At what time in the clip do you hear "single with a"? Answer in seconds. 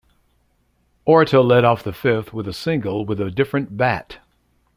2.53-3.29